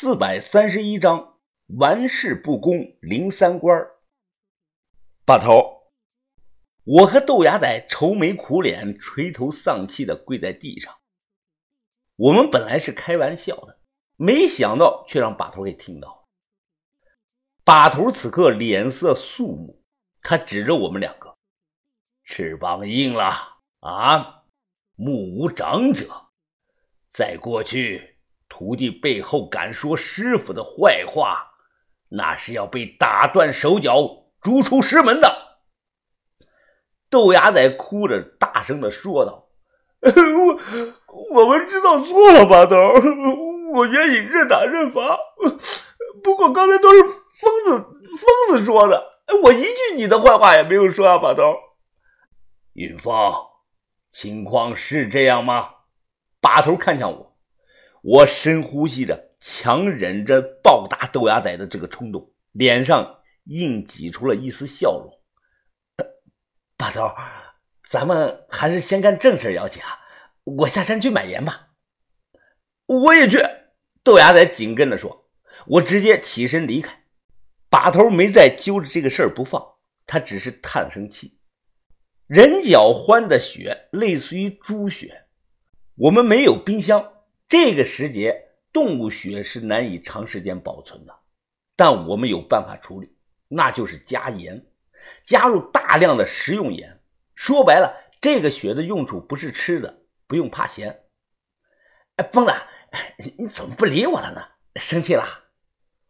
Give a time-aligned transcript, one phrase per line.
[0.00, 1.40] 四百三十一章
[1.76, 3.84] 玩世不恭零三官
[5.26, 5.90] 把头，
[6.84, 10.96] 我和豆芽仔愁眉苦脸、垂头丧气的跪在地上。
[12.14, 13.80] 我们本来是开玩笑的，
[14.14, 16.28] 没想到却让把头给听到。
[17.64, 19.82] 把头此刻脸色肃穆，
[20.22, 21.36] 他指着我们两个
[22.22, 23.32] ：“翅膀硬了
[23.80, 24.44] 啊！
[24.94, 26.28] 目无长者，
[27.08, 28.14] 在过去。”
[28.48, 31.52] 徒弟背后敢说师傅的坏话，
[32.08, 35.58] 那是要被打断手脚、逐出师门的。
[37.10, 39.48] 豆芽仔哭着大声的说道
[40.00, 42.76] ：“我我们知道错了，把头，
[43.74, 45.18] 我愿意认打认罚。
[46.22, 47.78] 不过刚才都是疯子
[48.18, 49.02] 疯子说的，
[49.42, 51.42] 我一句你的坏话也没有说啊，把头。”
[52.74, 53.32] 云峰，
[54.10, 55.70] 情况是这样吗？
[56.40, 57.27] 把头看向我。
[58.02, 65.10] 我深呼吸着，强忍着暴打豆芽仔的这个冲动，脸上硬挤出了一丝笑容。
[66.76, 67.10] 把头，
[67.88, 69.98] 咱们还是先干正事要紧啊！
[70.44, 71.68] 我下山去买盐吧。
[72.86, 73.38] 我也去。
[74.02, 75.28] 豆芽仔紧跟着说。
[75.66, 77.04] 我直接起身离开。
[77.68, 79.62] 把头没再揪着这个事儿不放，
[80.06, 81.40] 他只是叹声气。
[82.26, 85.26] 人脚欢的血类似于猪血，
[85.96, 87.17] 我们没有冰箱。
[87.48, 91.18] 这个时节，动物血是难以长时间保存的，
[91.74, 93.16] 但我们有办法处理，
[93.48, 94.66] 那就是加盐，
[95.22, 97.00] 加入大量的食用盐。
[97.34, 101.04] 说白了，这个血的用处不是吃的，不用怕咸。
[102.16, 102.52] 哎，疯子，
[103.38, 104.42] 你怎么不理我了呢？
[104.76, 105.24] 生气了？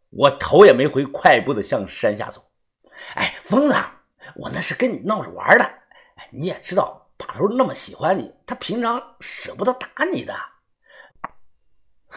[0.09, 2.51] 我头也没回，快步的向山下走。
[3.15, 3.75] 哎，疯子，
[4.35, 5.63] 我那是跟你闹着玩的。
[5.63, 10.35] 哎你也知道，把头那么喜欢你，他平常舍不得打你的。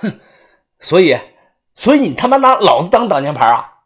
[0.03, 0.21] 哼，
[0.79, 1.19] 所以，
[1.75, 3.85] 所以你他妈拿老子当挡箭牌啊！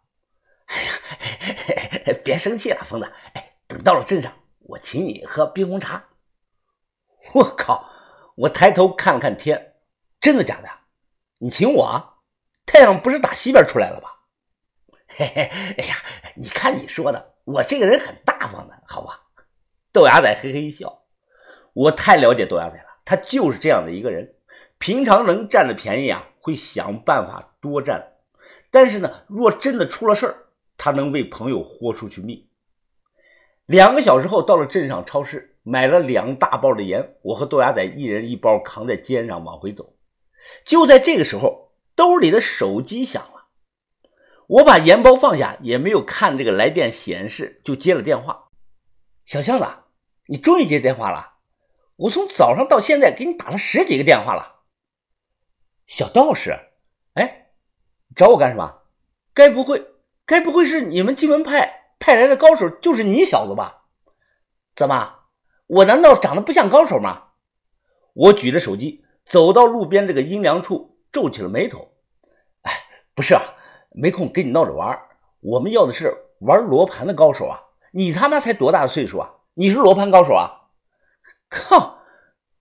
[0.67, 3.13] 哎呀，别生气了，疯子。
[3.35, 6.09] 哎，等到了镇上，我请你喝冰红茶。
[7.35, 7.91] 我靠！
[8.37, 9.75] 我抬头看了看天，
[10.21, 10.69] 真的假的？
[11.39, 12.15] 你请我？
[12.65, 14.23] 太阳不是打西边出来了吧？
[15.07, 15.43] 嘿嘿，
[15.79, 15.97] 哎呀，
[16.35, 19.23] 你看你说的，我这个人很大方的，好吧？
[19.93, 21.05] 豆芽仔嘿嘿一笑。
[21.73, 24.36] 我太了解豆芽仔了，他就是这样的一个人。
[24.79, 28.13] 平常能占的便宜啊，会想办法多占。
[28.71, 30.37] 但是呢，若真的出了事儿，
[30.77, 32.47] 他能为朋友豁出去命。
[33.65, 37.17] 两个小时后，到了镇上超市，买了两大包的盐。
[37.23, 39.95] 我和豆芽仔一人一包，扛在肩上往回走。
[40.65, 43.47] 就在这个时候，兜里的手机响了。
[44.47, 48.51] 我把盐包放下，也没有看这个来电显示，就接了电话。
[49.25, 49.67] 小巷子，
[50.27, 51.39] 你终于接电话了。
[51.97, 54.56] 我从早上到现在给你打了十几个电话了。
[55.87, 56.59] 小道士，
[57.15, 57.51] 哎，
[58.15, 58.83] 找我干什么？
[59.33, 59.87] 该不会，
[60.25, 63.85] 该不会是你们金门派派来的高手，就是你小子吧？
[64.75, 65.21] 怎么，
[65.67, 67.25] 我难道长得不像高手吗？
[68.15, 71.93] 我举着手机走到路边这个阴凉处，皱起了眉头。
[72.63, 72.73] 哎，
[73.15, 73.43] 不是啊，
[73.91, 74.99] 没空跟你闹着玩。
[75.41, 77.63] 我们要的是玩罗盘的高手啊！
[77.93, 79.35] 你他妈才多大的岁数啊？
[79.55, 80.69] 你是罗盘高手啊？
[81.49, 82.01] 靠，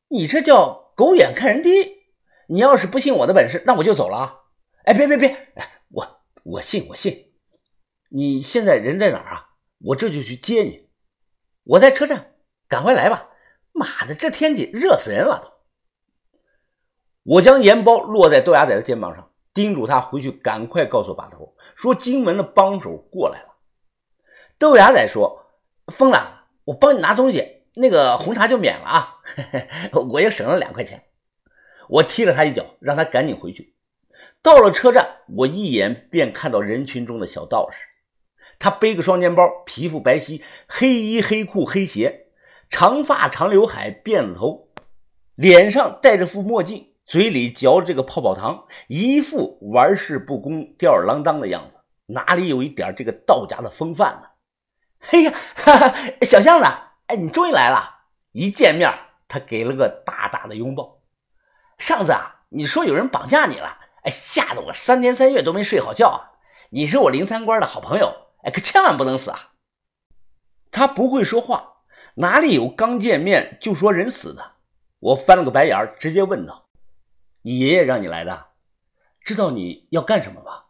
[0.09, 1.94] 你这叫狗眼看人低。
[2.47, 4.41] 你要是不信我的本事，那我就走了啊！
[4.85, 5.29] 哎，别别别！
[5.55, 7.33] 哎，我我信我信。
[8.09, 9.49] 你现在人在哪儿啊？
[9.79, 10.89] 我这就去接你。
[11.63, 12.35] 我在车站，
[12.67, 13.25] 赶快来吧！
[13.71, 15.51] 妈的，这天气热死人了都。
[17.23, 23.55] 我将盐包落在豆芽仔的肩膀上，叮嘱他回去赶快告诉把头，说金门的帮手过来了。
[24.59, 25.51] 豆芽仔说
[25.91, 29.17] ：“疯了，我帮你拿东西，那个红茶就免了啊！
[30.11, 31.03] 我也省了两块钱。”
[31.87, 33.75] 我踢了他一脚，让他赶紧回去。
[34.41, 37.79] 到了车站，我一眼便看到人群中的小道士。
[38.59, 42.27] 他背个双肩包，皮肤白皙，黑衣黑裤黑鞋，
[42.69, 44.69] 长发长刘海辫子头，
[45.35, 54.27] 脸上戴着副墨镜，嘴里嚼着这个泡泡糖，一副玩世不恭、吊儿郎当的样子，哪里有一点这个道家的风范呢？
[55.11, 56.65] 哎呀，哈哈，小巷子，
[57.07, 57.77] 哎，你终于来了！
[58.31, 58.91] 一见面，
[59.27, 60.99] 他给了个大大的拥抱。
[61.77, 66.31] 上次啊，你说有人绑架你了，哎，吓得我三天三夜都没睡好觉啊！
[66.69, 69.51] 你是我林三官的好朋友，哎，可千万不能死啊！
[70.71, 71.83] 他不会说话，
[72.15, 74.53] 哪里有刚见面就说人死的？
[74.99, 76.69] 我翻了个白眼直接问道
[77.43, 78.47] ：“你爷爷让你来的？
[79.19, 80.63] 知道你要干什么吗？”“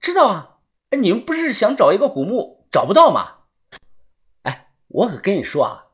[0.00, 0.56] 知道啊，
[0.90, 3.38] 哎，你们不是想找一个古墓找不到吗
[4.42, 5.86] ？”“哎，我可跟你说啊，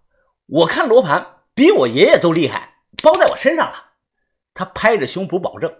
[0.46, 3.92] 我看罗盘比我爷爷都厉害。”包在我身上了，
[4.54, 5.74] 他拍着胸脯保证。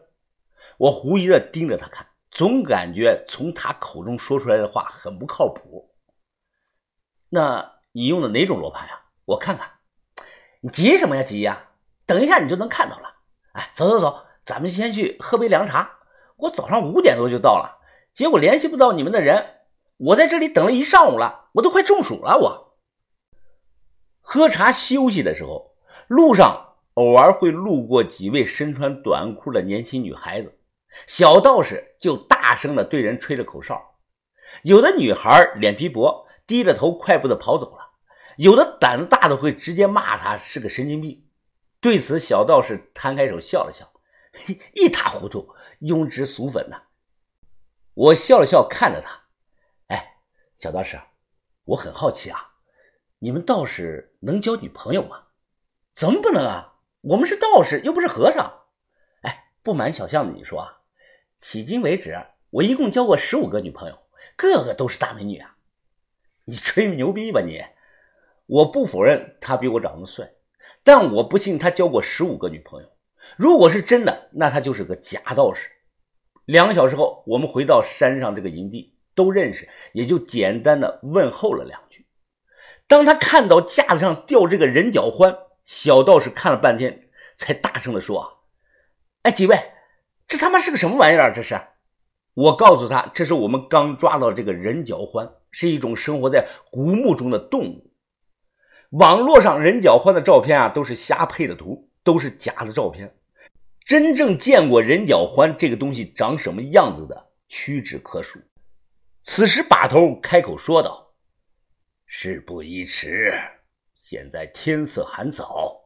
[0.78, 5.94] 我狐疑的盯着他看，总感觉从他口中说出来的话很不靠谱。
[7.28, 9.06] 那你用的哪种罗盘啊？
[9.24, 9.72] 我看看。
[10.60, 11.22] 你急什么呀？
[11.22, 11.70] 急呀！
[12.06, 13.16] 等一下你就能看到了。
[13.52, 15.98] 哎，走走走，咱们先去喝杯凉茶。
[16.36, 17.80] 我早上五点多就到了，
[18.12, 19.60] 结果联系不到你们的人，
[19.96, 22.38] 我在这里等了一上午了，我都快中暑了。
[22.38, 22.78] 我
[24.20, 25.74] 喝茶休息的时候，
[26.08, 26.65] 路上
[26.96, 30.58] 偶尔会路过几位身穿短裤的年轻女孩子，
[31.06, 33.98] 小道士就大声的对人吹着口哨。
[34.62, 37.82] 有的女孩脸皮薄，低着头快步的跑走了；
[38.38, 41.28] 有的胆子大的会直接骂他是个神经病。
[41.81, 43.93] 对此，小道士摊开手笑了笑，
[44.75, 45.54] 一塌糊涂。
[45.81, 46.81] 庸脂俗粉呐！
[47.93, 49.25] 我笑了笑，看着他。
[49.88, 50.16] 哎，
[50.56, 50.98] 小道士，
[51.64, 52.54] 我很好奇啊，
[53.19, 55.25] 你们道士能交女朋友吗？
[55.93, 56.75] 怎么不能啊？
[57.06, 58.62] 我们是道士，又不是和尚。
[59.23, 60.81] 哎，不瞒小巷子你说啊，
[61.41, 62.20] 迄今为止，
[62.50, 63.97] 我一共交过十五个女朋友，
[64.37, 65.56] 个个都是大美女啊！
[66.47, 67.61] 你吹牛逼吧你！
[68.47, 70.32] 我不否认他比我长得帅，
[70.82, 72.88] 但我不信他交过十五个女朋友。
[73.37, 75.70] 如果是真的，那他就是个假道士。
[76.44, 82.05] 两个小时后，我们回到山上这个营地，都认识，也就简单的问候了两句。
[82.88, 88.30] 当他看到架子上吊这个人脚环，小道士看了半天，才大声的说：“啊
[89.24, 89.72] 哎，几位，
[90.26, 91.30] 这他妈是个什么玩意儿？
[91.30, 91.60] 这是？”
[92.32, 97.92] 我告诉他，这是我们刚抓到这个人脚环，是一种生活在古墓中的动物。
[98.92, 101.90] 网络上人脚环的照片啊，都是瞎配的图。
[102.06, 103.16] 都是假的照片，
[103.84, 108.38] 真正见过人脚环这个东西长什么样子的屈指可数。
[109.22, 111.12] 此时把头开口说道
[112.06, 113.34] ：“事不宜迟，
[114.08, 115.81] 现在天色还早，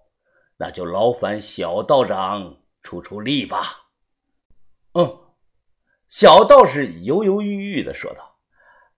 [0.58, 3.88] 那就劳烦小道长出出力吧。”
[4.92, 5.20] 嗯，
[6.06, 8.36] 小道士犹犹豫豫的说道：“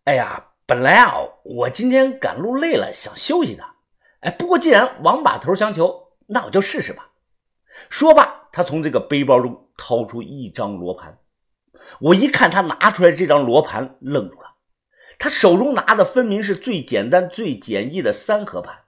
[0.07, 1.15] 哎呀，本来啊，
[1.45, 3.65] 我今天赶路累了，想休息的。
[4.23, 7.13] 哎，不过既然王把头相求，那我就试试吧。”
[7.89, 11.17] 说罢，他从这个背包中掏出一张罗盘。
[12.01, 14.57] 我一看他拿出来这张罗盘，愣住了。
[15.17, 18.82] 他手中拿的分明是最简单、最简易的三合盘，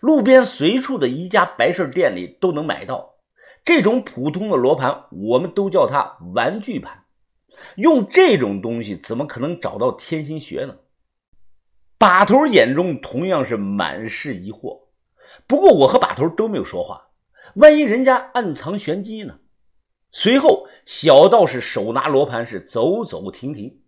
[0.00, 3.16] 路边随处的一家白事店里都能买到。
[3.64, 7.04] 这种普通的罗盘，我们都叫它玩具盘。
[7.76, 10.76] 用这种东西，怎么可能找到天心穴呢？
[11.98, 14.86] 把头眼中同样是满是疑惑。
[15.46, 17.08] 不过我和把头都没有说话。
[17.54, 19.40] 万一人家暗藏玄机呢？
[20.12, 23.80] 随后，小道士手拿罗盘是走走停停，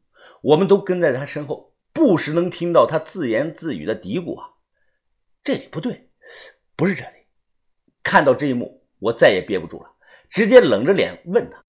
[0.42, 4.50] 我们都跟在他身后，不时能听到他自言自语的嘀咕啊
[5.50, 6.08] ：“这里不对，
[6.76, 7.26] 不是这里。”
[8.04, 9.90] 看到这一幕，我再也憋不住了，
[10.28, 11.64] 直接冷着脸问他：“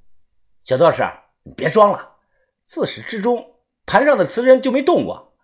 [0.64, 1.04] 小道士，
[1.42, 2.18] 你别装了，
[2.64, 3.56] 自始至终
[3.88, 5.36] 盘上的磁针就没动过，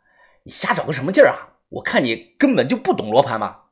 [0.44, 1.58] 你瞎找个什么劲儿啊？
[1.70, 3.72] 我看你根本就不懂罗盘吧。”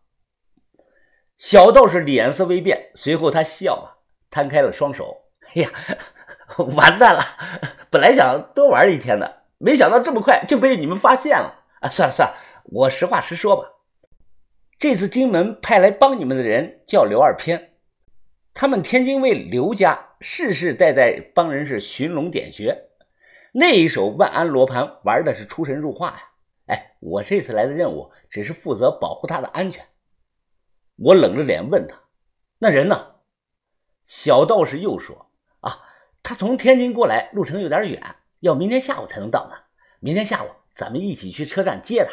[1.37, 3.99] 小道士脸色微变，随后他笑了，
[4.31, 5.29] 摊开了双手。
[5.53, 5.69] 哎呀，
[6.75, 7.23] 完蛋了！
[7.91, 11.65] 本来想多玩一天的，没想到这么快就被你们发现了。
[11.81, 13.69] 啊，算了算了，我实话实说吧。
[14.85, 17.73] 这次荆门派来帮你们的人叫刘二偏，
[18.53, 22.89] 他们天津卫刘家世世代代帮人是寻龙点穴，
[23.51, 26.21] 那一手万安罗盘玩的是出神入化呀。
[26.67, 29.83] 哎，我这次来的任务只是负责保护他的安全。
[30.97, 31.99] 我冷着脸问他
[32.61, 33.15] ：“那人呢？”
[34.05, 35.81] 小道士又说：“啊，
[36.21, 37.99] 他从天津过来，路程有点远，
[38.41, 39.55] 要明天下午才能到呢。
[39.99, 42.11] 明天下午咱们一起去车站接他。”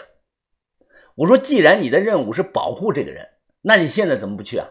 [1.15, 3.29] 我说：“既然你的任务是保护这个人，
[3.61, 4.69] 那你现在怎么不去啊？”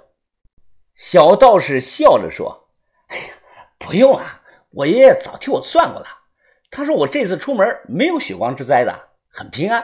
[0.95, 2.69] 小道士笑着说
[3.07, 3.33] ：“哎呀，
[3.77, 6.07] 不用啊，我爷爷早替我算过了。
[6.69, 9.83] 他说我这次出门没有血光之灾的，很平安。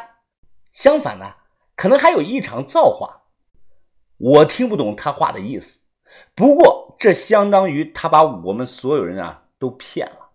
[0.71, 1.33] 相反呢，
[1.75, 3.23] 可能还有一场造化。”
[4.17, 5.79] 我听不懂他话的意思，
[6.33, 10.31] 不过这相当于他把我们所有人啊都骗了。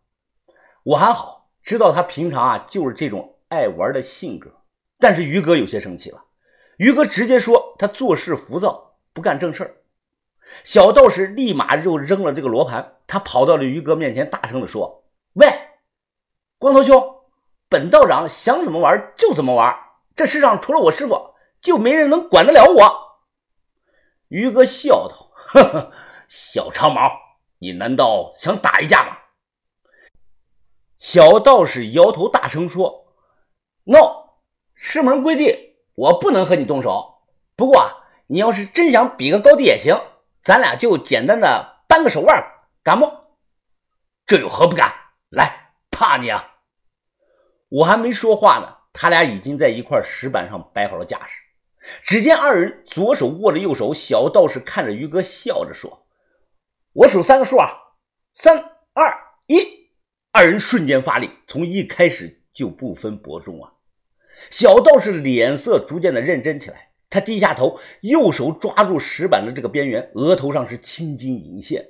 [0.85, 4.62] 我还好知道他平常啊就是这种爱玩的性格，
[5.03, 6.25] 但是于哥有些生气了。
[6.77, 9.77] 于哥直接说他做事浮躁，不干正事儿。
[10.63, 15.05] 小道士立马就扔了这个罗盘，他跑到了于哥面前，大声的说
[15.35, 15.49] ：“喂，
[16.57, 17.03] 光头兄，
[17.69, 19.77] 本道长想怎么玩就怎么玩，
[20.15, 23.19] 这世上除了我师傅，就没人能管得了我。”
[24.29, 25.93] 于哥笑道：“呵呵，
[26.29, 27.11] 小长毛，
[27.59, 29.19] 你难道想打一架吗？”
[30.99, 33.15] 小道士摇头，大声说
[33.85, 34.22] ：“No，
[34.85, 35.57] 师门规定，
[35.95, 37.23] 我不能和你动手。
[37.55, 37.89] 不过啊
[38.27, 39.97] 你要是真想比个高低也行，
[40.41, 42.37] 咱俩就简单的扳个手腕，
[42.83, 43.09] 敢不？”
[44.27, 44.93] 这有何不敢？
[45.31, 46.57] 来，怕你啊！
[47.69, 51.41] 我还没说话呢，他俩已经在一块石板上摆好了架势。
[52.03, 56.09] 只见二人左手握着右手，小道士看着于哥，笑着说
[56.93, 57.71] ：“我数三个数啊，
[58.35, 58.59] 三
[58.95, 59.89] 二一。”
[60.35, 63.73] 二人瞬间发力，从一开始就不分伯仲啊！
[64.51, 71.89] 小道士脸色逐渐的认真起来，他低下头，右手抓住石板的这个边缘，额头上是青筋隐现。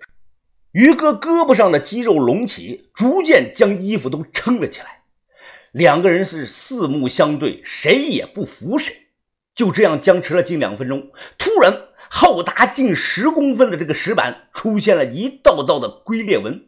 [0.72, 5.02] 于哥胳膊上的肌肉隆起，逐渐将衣服都撑了起来。
[5.72, 8.94] 两个人是四目相对，谁也不服谁。
[9.54, 16.66] 就这样僵持了近两分钟，突然，厚达近十公分的这个石板出现了一道道的龟裂纹，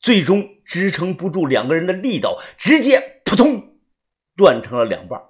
[0.00, 3.73] 最终支撑不住两个人的力道，直接扑通
[4.36, 5.20] 断成了两半。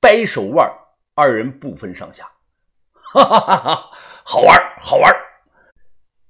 [0.00, 0.70] 掰手腕，
[1.14, 2.30] 二人不分上下，
[2.92, 3.90] 哈哈哈哈！
[4.24, 5.14] 好玩，好玩！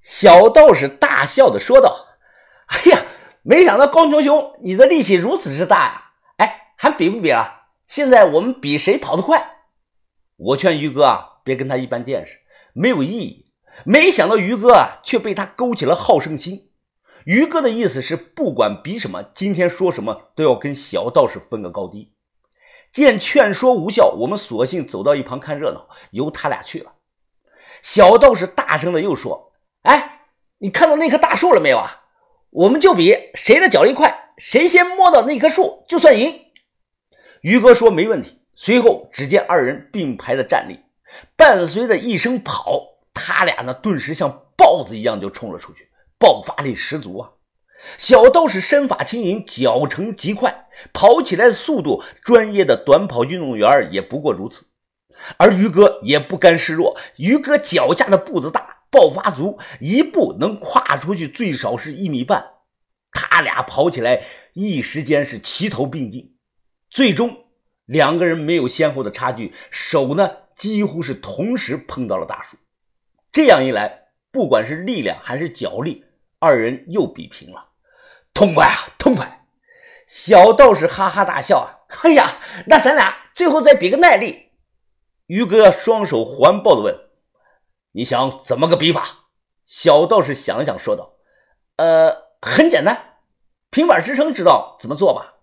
[0.03, 2.09] 小道士大笑的说道
[2.67, 3.03] ：“哎呀，
[3.43, 6.13] 没想到高雄兄，你的力气如此之大呀！
[6.39, 9.59] 哎，还比不比了？”现在我们比谁跑得快。
[10.37, 12.39] 我劝于哥啊，别跟他一般见识，
[12.73, 13.53] 没有意义。
[13.85, 16.70] 没想到于哥啊，却被他勾起了好胜心。
[17.25, 22.13] 于哥的意思是，不管比什么，今天说什么都要跟小道士分个高低。
[22.93, 26.95] 见劝说无效，我们索性走到一旁看热闹，由他俩去了。
[27.83, 30.23] 小道士大声的又说：“哎，
[30.59, 32.03] 你看到那棵大树了没有啊？
[32.51, 36.47] 我们就比谁的脚力快，谁先摸到那棵树就算赢。”
[37.43, 38.41] 于哥说没问题。
[38.55, 40.79] 随后，只见二人并排的站立，
[41.37, 42.83] 伴随着一声跑，
[43.15, 45.89] 他俩呢顿时像豹子一样就冲了出去，
[46.21, 47.31] 爆发力十足啊！
[47.97, 54.67] 小道士身法轻盈，脚程极快，跑起来的速度，专业的短跑运动员也不过如此。
[55.39, 62.45] 而于哥也不甘示弱，于哥脚下的步子大，爆发足，一步能跨出去最少是一米半。
[63.13, 64.23] 他俩跑起来，
[64.53, 66.37] 一时间是齐头并进。
[66.91, 67.47] 最终，
[67.87, 72.59] 两个人没有先后的差距，手呢几乎是同时碰到了大树。
[73.33, 76.05] 这样一来，不管是力量还是脚力，
[76.41, 77.69] 二人又比拼了。
[78.35, 79.47] 痛快啊，痛快！
[80.07, 84.51] 小道士哈哈大笑啊，哎呀，那咱俩最后再比个耐力。
[85.27, 86.99] 于哥双手环抱的问
[87.93, 89.05] ：“你想怎么个比法？”
[89.67, 91.15] 小道士想想说道
[91.77, 93.21] ：“呃，很简单，
[93.71, 95.35] 平板支撑知道怎么做吧？”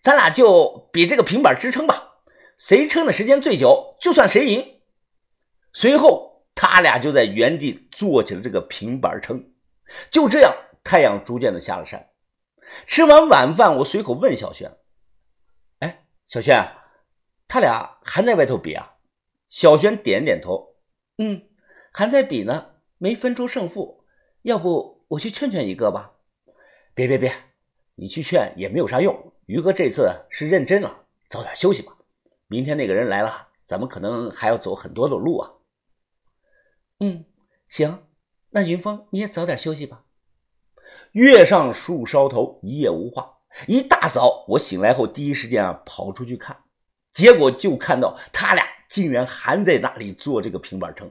[0.00, 2.14] 咱俩就比这个平板支撑吧，
[2.56, 4.80] 谁撑的时间最久，就算谁赢。
[5.72, 9.42] 随后，他俩就在原地做起了这个平板撑。
[10.10, 12.10] 就这样，太阳逐渐的下了山。
[12.86, 14.76] 吃完晚饭，我随口问小轩
[15.80, 16.72] ：“哎，小轩，
[17.46, 18.96] 他俩还在外头比啊？”
[19.48, 20.76] 小轩点点头
[21.18, 21.42] ：“嗯，
[21.92, 24.04] 还在比呢，没分出胜负。
[24.42, 26.12] 要不我去劝劝一个吧
[26.94, 27.32] ？”“别别别，
[27.94, 31.96] 你去劝也没有啥用。”于哥这次是认真了，早点休息吧。
[32.46, 35.52] 明天那个人来了，咱们可能还要走很多的路啊。
[37.00, 37.24] 嗯，
[37.68, 38.06] 行，
[38.54, 40.02] 那云峰你也早点休息吧。
[41.10, 43.38] 月上树梢头，一夜无话。
[43.66, 46.56] 一大早我醒来后，第一时间啊跑出去看，
[47.12, 51.10] 结果就看到他俩竟然还在那里做这个平板撑。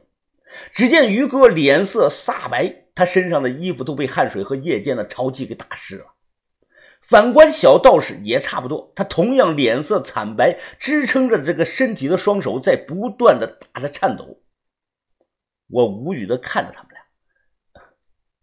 [0.71, 6.05] 只见于哥脸色煞白，他身上的衣服都被汗水和夜间的潮气给打湿了。
[7.01, 14.39] 反观小道士也差不多，他同样脸色惨白，支撑着这个身体的双手在不断的打着颤抖。
[15.67, 16.92] 我无语的看着他们，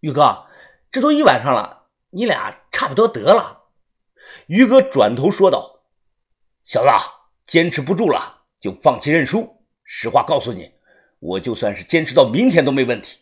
[0.00, 0.47] 于哥，
[0.90, 3.64] 这都一晚上了，你俩差不多得了。
[4.47, 5.83] 于哥转头说道
[6.64, 6.90] ：“小子，
[7.47, 9.62] 坚持不住了就放弃认输。
[9.85, 10.73] 实话告诉你，
[11.19, 13.19] 我就算是坚持到明天都没问题。”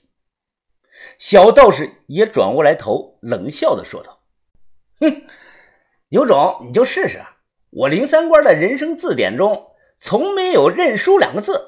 [1.19, 4.21] 小道士也转过来头，冷笑的说道。
[5.01, 5.23] 哼，
[6.09, 7.21] 有种你就试试！
[7.71, 11.68] 我林三官的人生字典中从没有认输两个字。